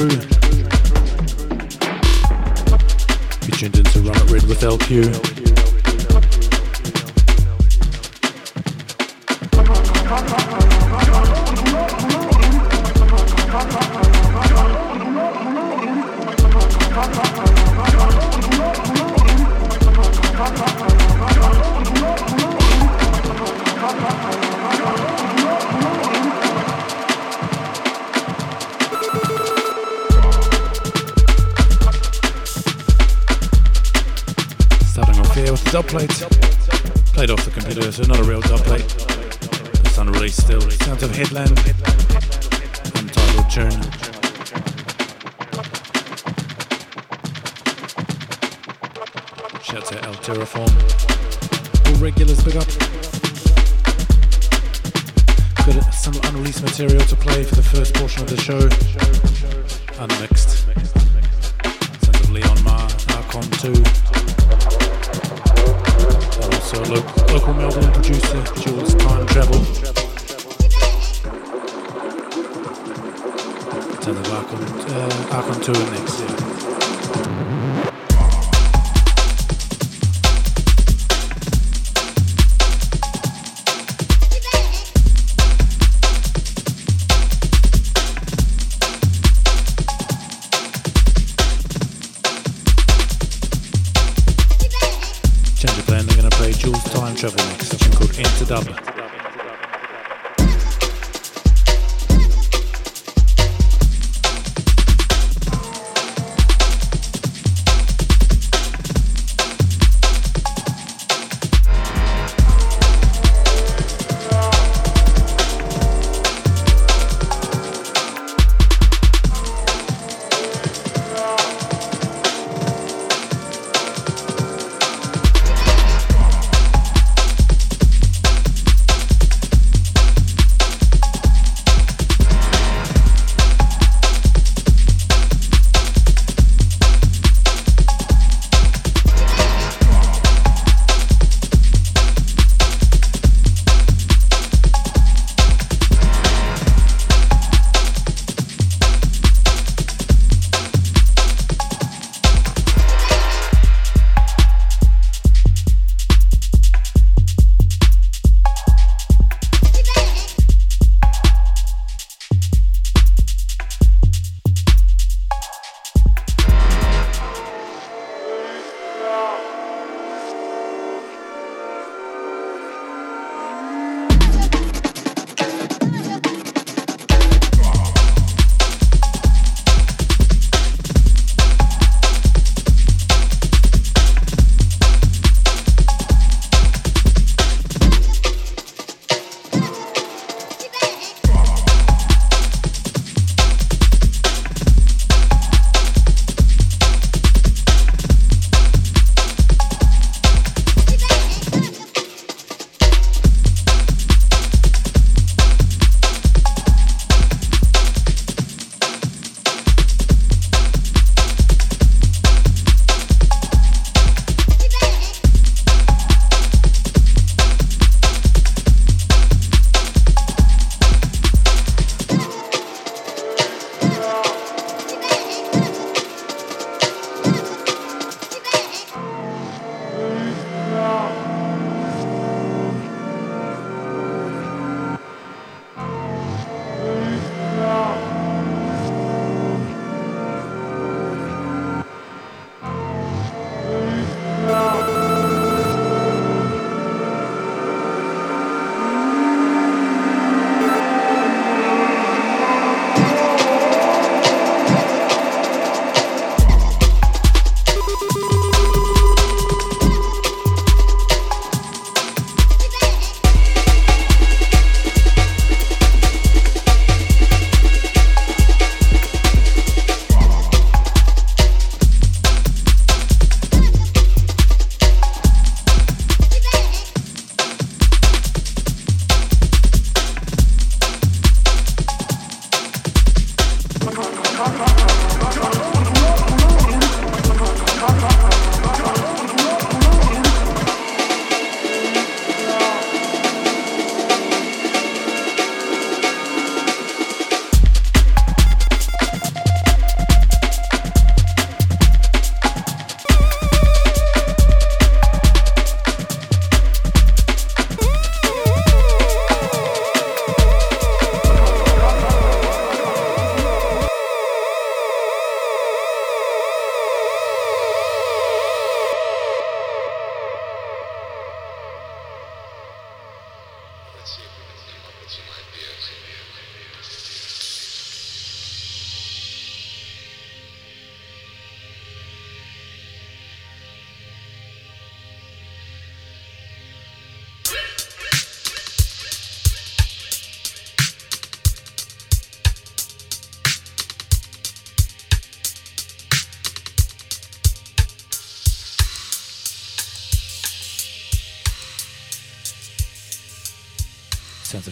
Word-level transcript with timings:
You're 0.00 0.08
tuned 3.50 3.76
into 3.76 4.00
Run 4.00 4.16
It 4.16 4.30
Red 4.30 4.44
with 4.44 4.60
LQ. 4.62 5.39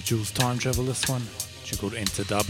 Jules 0.09 0.31
Time 0.31 0.57
Travel, 0.57 0.85
this 0.85 1.07
one. 1.07 1.21
She 1.65 1.77
called 1.77 1.93
Enter 1.93 2.25
Dub. 2.25 2.47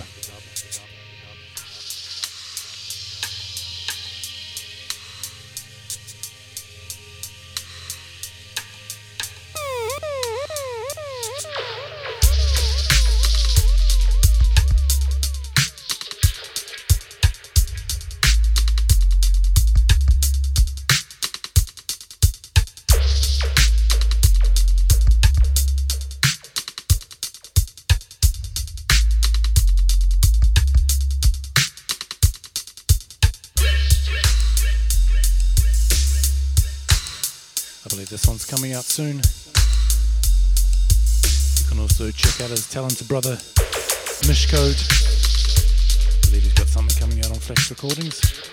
Coming 38.48 38.72
out 38.72 38.84
soon. 38.84 39.16
You 41.58 41.68
can 41.68 41.78
also 41.78 42.10
check 42.10 42.40
out 42.40 42.50
his 42.50 42.66
talented 42.70 43.06
brother, 43.06 43.36
Mishcode. 44.24 44.80
I 46.16 46.26
believe 46.26 46.42
he's 46.44 46.54
got 46.54 46.66
something 46.66 46.96
coming 46.98 47.18
out 47.18 47.30
on 47.30 47.36
Flex 47.36 47.68
Recordings. 47.68 48.47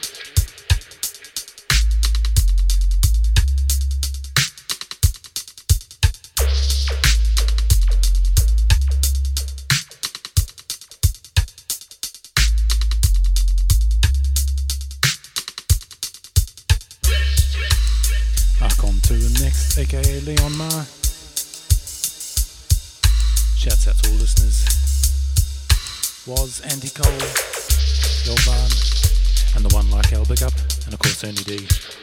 Aka 19.86 20.20
Leon 20.22 20.58
Ma. 20.58 20.70
Shouts 23.56 23.88
out 23.88 23.96
to 24.02 24.10
all 24.10 24.18
listeners. 24.18 24.66
Was 26.26 26.62
Andy 26.62 26.90
Cole, 26.90 27.06
Van, 28.46 28.72
and 29.56 29.64
the 29.64 29.76
one 29.76 29.92
like 29.92 30.12
Al 30.14 30.26
Big 30.26 30.42
Up, 30.42 30.54
and 30.86 30.94
of 30.94 31.00
course 31.00 31.24
Ernie 31.24 31.44
D. 31.44 31.95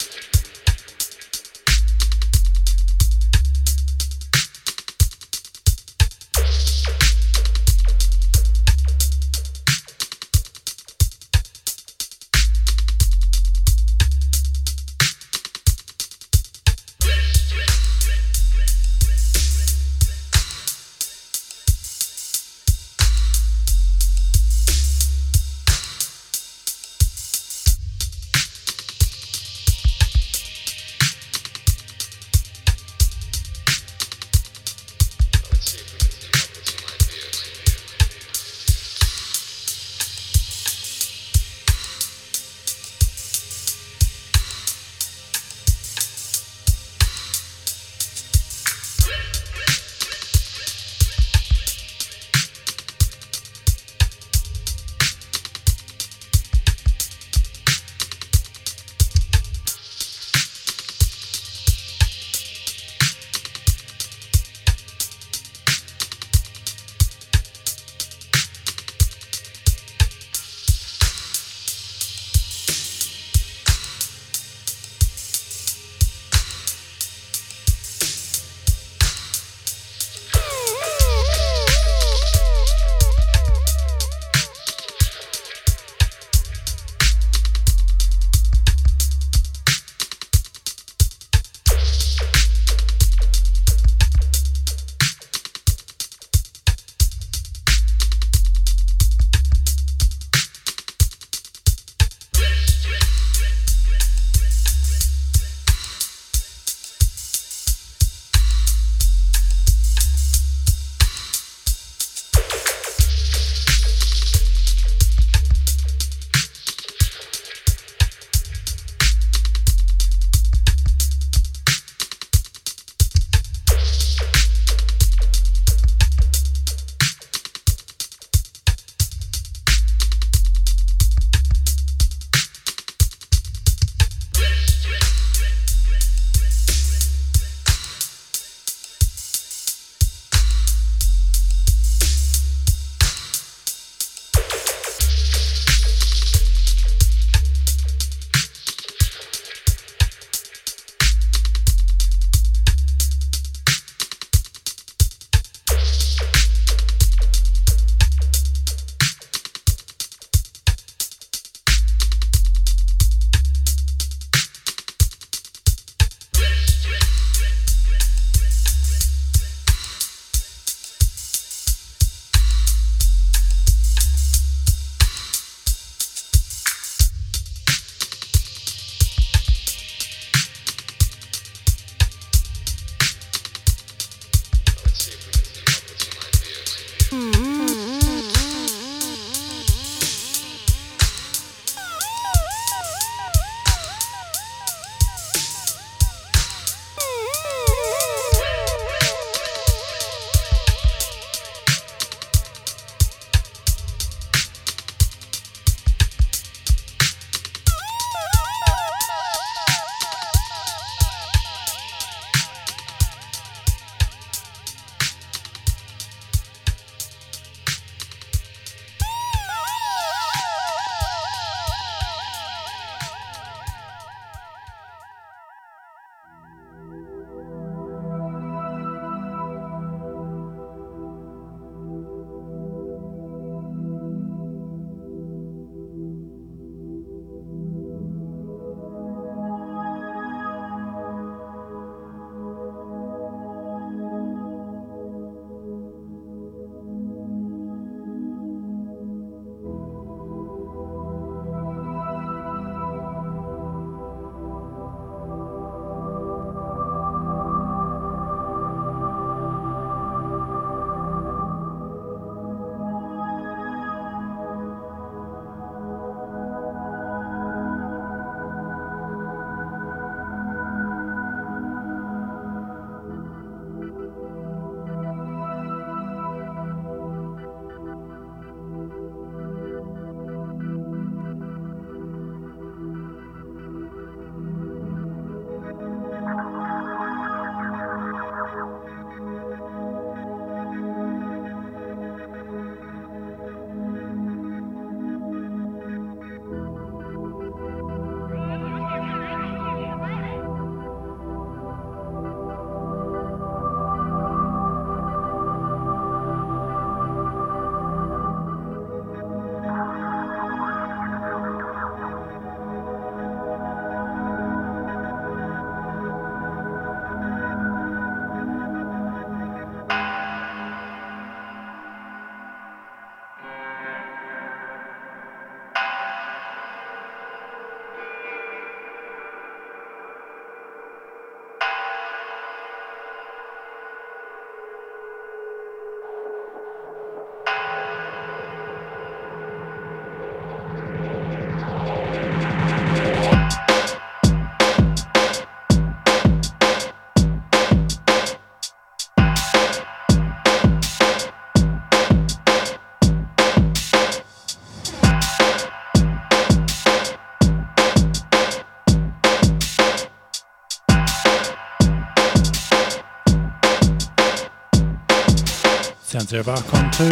there 366.33 366.41
of 366.41 366.49
Archon 366.49 366.91
2. 366.93 367.05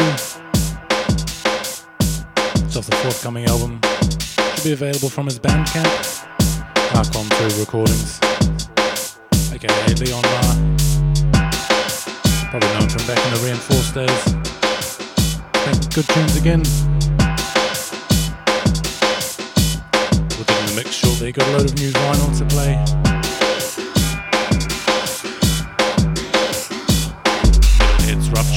It's 2.64 2.76
off 2.76 2.86
the 2.86 2.96
forthcoming 3.02 3.44
album. 3.44 3.78
Should 4.54 4.64
be 4.64 4.72
available 4.72 5.10
from 5.10 5.26
his 5.26 5.38
Bandcamp. 5.38 5.84
Ah, 6.94 6.98
Archon 6.98 7.28
2 7.50 7.60
Recordings. 7.60 8.18
aka 9.52 9.94
Leon 10.00 10.22
Ma. 10.22 10.40
Probably 12.48 12.70
known 12.78 12.88
from 12.88 13.04
back 13.06 13.20
in 13.26 13.34
the 13.34 13.40
Reinforced 13.44 13.94
days. 13.94 14.24
Making 15.66 15.90
good 15.90 16.08
tunes 16.08 16.36
again. 16.36 16.62
We'll 20.32 20.46
get 20.48 20.60
in 20.60 20.66
the 20.66 20.74
mix 20.76 20.94
shortly. 20.94 21.32
Got 21.32 21.46
a 21.48 21.50
load 21.52 21.66
of 21.66 21.74
new 21.78 21.90
vinyl 21.92 22.38
to 22.38 22.44
play. 22.46 23.19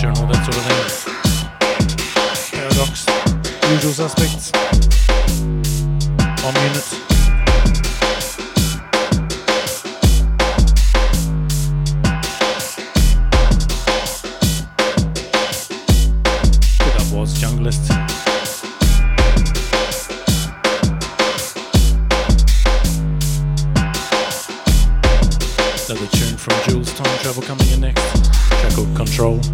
Rupture 0.03 0.10
and 0.10 0.17
all 0.17 0.27
that 0.27 0.43
sort 0.43 0.57
of 0.57 0.63
thing. 0.65 0.83
Paradox, 2.60 3.05
usual 3.72 3.93
suspects. 3.93 4.51
On 6.43 6.53
unit. 6.55 6.88
Good 16.79 16.95
up 17.00 17.07
was. 17.12 17.43
Another 25.89 26.07
tune 26.07 26.38
from 26.38 26.55
Jules 26.67 26.93
Time 26.93 27.17
Travel 27.19 27.43
coming 27.43 27.69
in 27.69 27.81
next. 27.81 28.03
Control. 28.95 29.52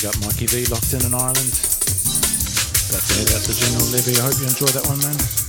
Big 0.00 0.08
up 0.08 0.20
Mikey 0.20 0.46
V 0.46 0.64
locked 0.72 0.94
in 0.94 1.04
in 1.04 1.12
Ireland. 1.12 1.52
That's 2.88 3.12
head 3.12 3.36
out 3.36 3.42
to 3.44 3.52
General 3.52 3.84
Levy. 3.92 4.16
I 4.16 4.22
hope 4.24 4.40
you 4.40 4.46
enjoy 4.46 4.72
that 4.72 4.86
one, 4.88 4.98
man. 5.04 5.39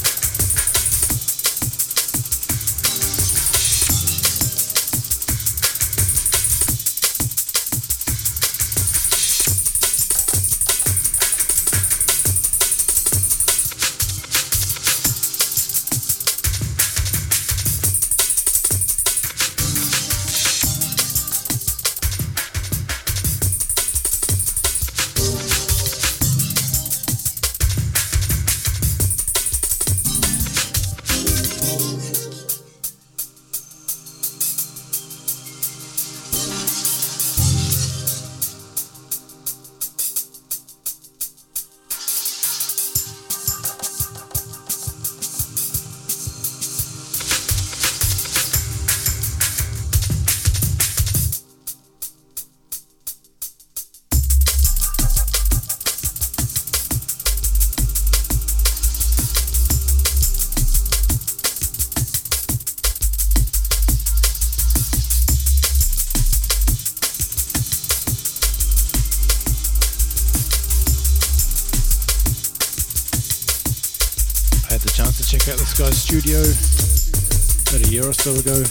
So 78.22 78.36
ago. 78.36 78.71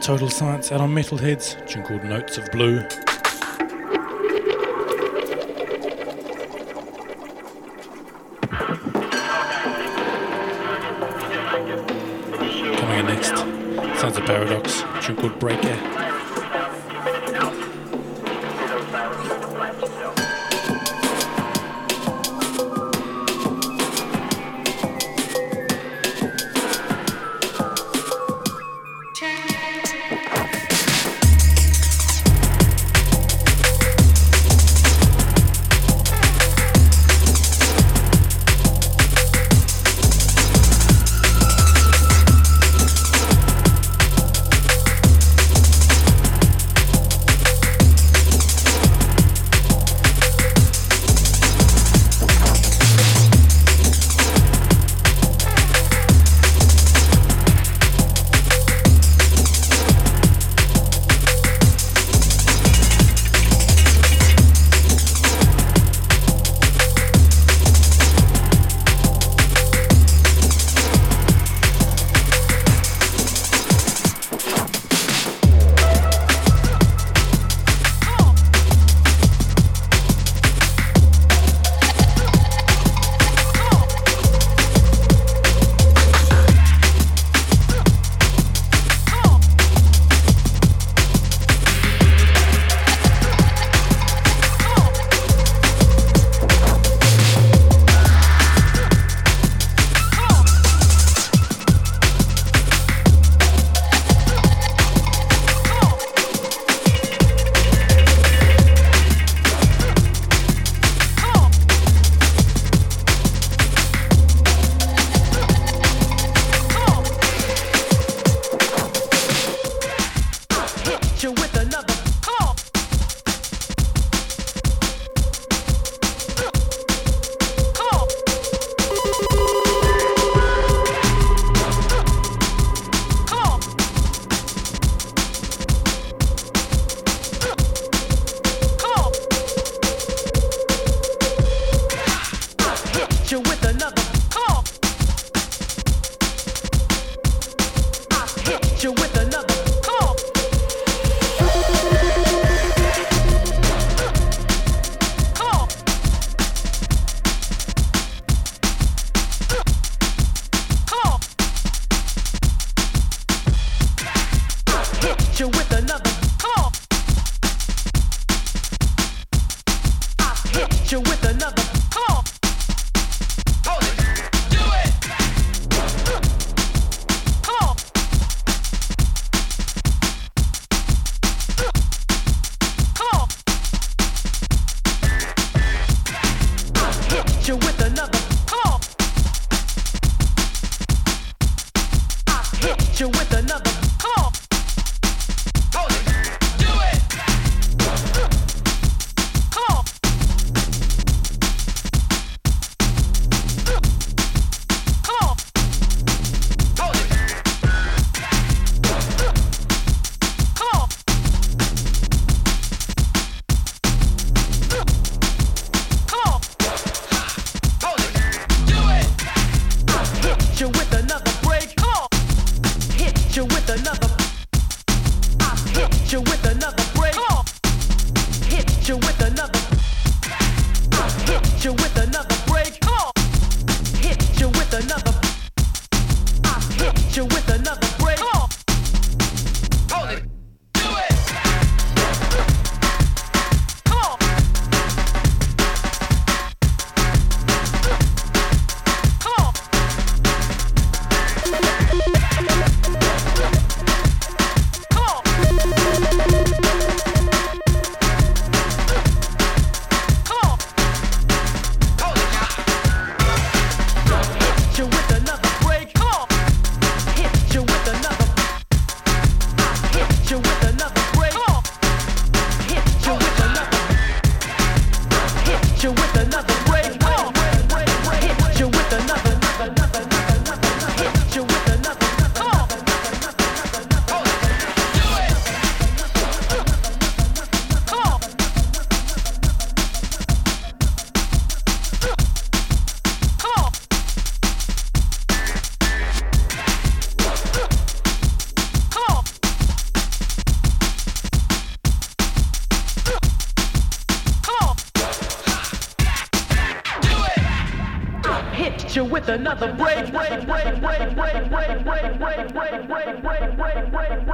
Total 0.00 0.30
Science 0.30 0.72
out 0.72 0.80
on 0.80 0.92
Metalheadz, 0.92 1.54
tune 1.68 1.84
called 1.84 2.02
Notes 2.02 2.36
of 2.36 2.50
Blue. 2.50 2.82
Coming 12.76 12.98
in 12.98 13.06
next, 13.06 13.36
Sounds 14.00 14.16
of 14.16 14.24
Paradox, 14.24 14.82
tune 15.02 15.16
called 15.16 15.38
Breaker. 15.38 15.59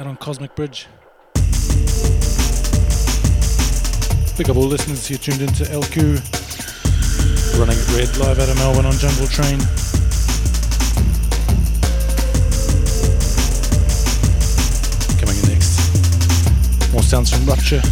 out 0.00 0.06
on 0.06 0.16
Cosmic 0.16 0.54
Bridge. 0.54 0.86
Pick 4.36 4.48
up 4.48 4.56
all 4.56 4.64
listeners 4.64 5.06
here 5.06 5.18
tuned 5.18 5.42
into 5.42 5.64
LQ. 5.64 6.16
Run 7.58 7.68
It 7.68 7.88
Red 7.94 8.16
live 8.16 8.38
out 8.38 8.48
of 8.48 8.56
Melbourne 8.56 8.86
on 8.86 8.94
Jungle 8.94 9.26
Train. 9.26 9.58
Coming 15.20 15.36
in 15.36 15.48
next. 15.50 16.92
More 16.94 17.02
sounds 17.02 17.30
from 17.30 17.44
Rupture. 17.44 17.82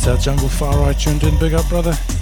Shouts 0.00 0.08
our 0.08 0.16
Jungle 0.16 0.48
Far 0.48 0.78
Right 0.78 0.98
tuned 0.98 1.22
in, 1.24 1.38
big 1.38 1.52
up 1.52 1.68
brother. 1.68 2.19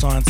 Science 0.00 0.29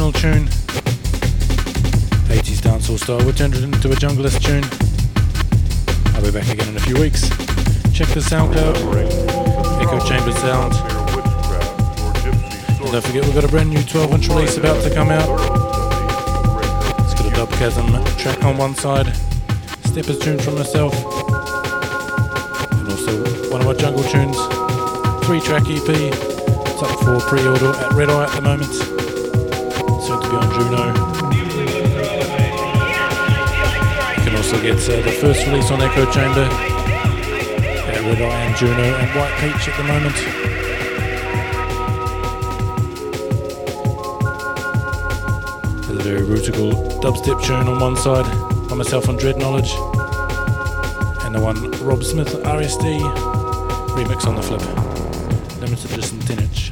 original 0.00 0.12
tune. 0.12 0.46
80s 2.32 2.60
dancehall 2.62 2.98
style, 2.98 3.24
we 3.26 3.32
turned 3.32 3.54
it 3.54 3.62
into 3.62 3.90
a 3.90 3.94
junglist 3.94 4.40
tune. 4.42 4.64
I'll 6.14 6.22
be 6.22 6.30
back 6.30 6.48
again 6.48 6.68
in 6.68 6.76
a 6.76 6.80
few 6.80 6.96
weeks. 6.98 7.28
Check 7.92 8.08
the 8.08 8.20
SoundCloud, 8.20 8.76
Echo 9.82 10.00
Chamber 10.06 10.32
Sound. 10.32 10.72
And 12.80 12.92
don't 12.92 13.04
forget 13.04 13.24
we've 13.24 13.34
got 13.34 13.44
a 13.44 13.48
brand 13.48 13.68
new 13.68 13.82
12 13.82 14.12
inch 14.12 14.28
release 14.28 14.56
about 14.56 14.82
to 14.84 14.94
come 14.94 15.10
out. 15.10 15.28
It's 17.00 17.14
got 17.14 17.30
a 17.30 17.36
dub 17.36 17.50
chasm 17.52 17.86
track 18.16 18.42
on 18.42 18.56
one 18.56 18.74
side, 18.74 19.14
Steppers 19.84 20.18
tune 20.18 20.38
from 20.38 20.54
myself, 20.54 20.94
and 22.72 22.88
also 22.88 23.50
one 23.50 23.60
of 23.60 23.66
my 23.66 23.74
jungle 23.74 24.04
tunes, 24.04 24.38
three 25.26 25.40
track 25.40 25.64
EP. 25.68 25.88
It's 25.90 26.82
up 26.82 26.98
for 27.00 27.20
pre 27.20 27.46
order 27.46 27.74
at 27.76 27.92
Red 27.92 28.08
Eye 28.08 28.24
at 28.24 28.34
the 28.34 28.40
moment, 28.40 28.89
You 30.60 30.66
can 34.24 34.36
also 34.36 34.60
get 34.60 34.76
uh, 34.76 35.00
the 35.00 35.16
first 35.20 35.46
release 35.46 35.70
on 35.70 35.80
Echo 35.80 36.04
Chamber 36.12 36.46
at 37.88 38.00
Red 38.02 38.20
Eye 38.20 38.42
and 38.44 38.56
Juno 38.56 38.82
and 38.82 39.10
White 39.16 39.34
Peach 39.40 39.68
at 39.68 39.76
the 39.78 39.84
moment. 39.84 40.16
The 45.88 46.02
very 46.02 46.20
rootical 46.20 46.72
dubstep 47.00 47.42
tune 47.42 47.66
on 47.66 47.80
one 47.80 47.96
side 47.96 48.26
by 48.68 48.74
myself 48.76 49.08
on 49.08 49.16
Dread 49.16 49.38
Knowledge, 49.38 49.72
and 51.24 51.34
the 51.34 51.40
one 51.40 51.70
Rob 51.82 52.04
Smith 52.04 52.34
RSD 52.44 53.00
remix 53.94 54.26
on 54.26 54.36
the 54.36 54.42
flip. 54.42 54.62
Limited 55.60 55.90
edition 55.92 56.20
10 56.20 56.38
inch. 56.38 56.69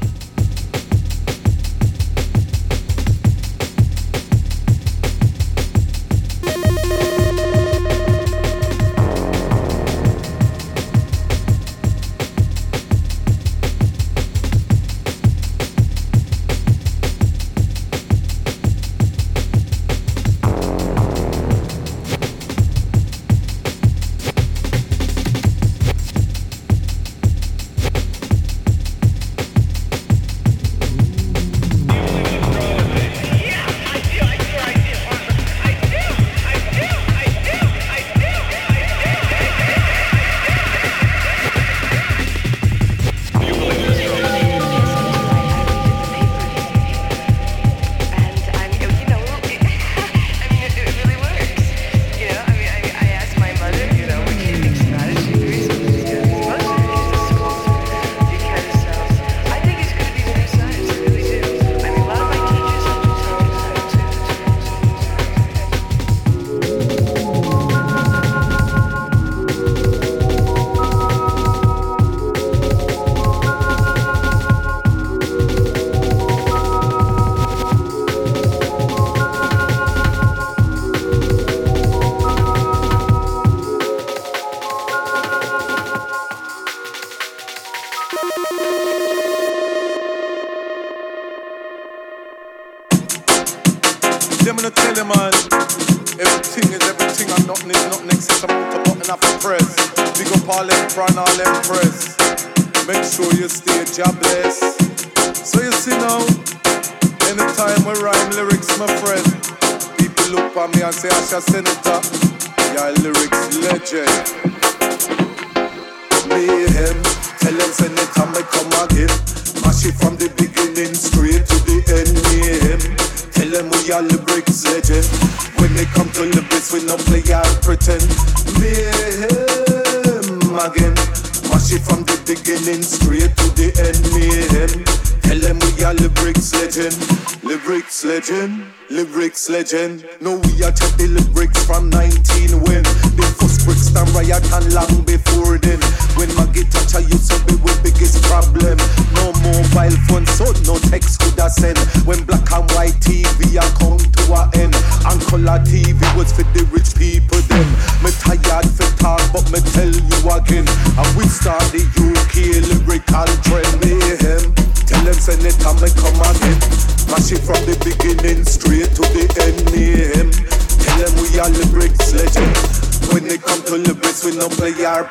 Legend. 139.72 140.06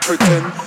Pretend. 0.07 0.66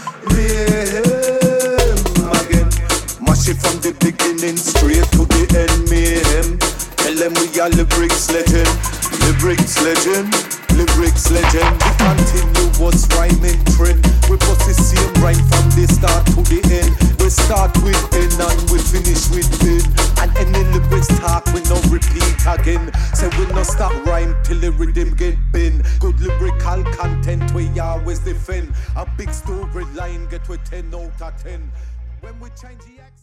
10. 31.43 31.73
When 32.21 32.39
we 32.39 32.51
change 32.51 32.81
the 32.83 33.01
accent. 33.01 33.21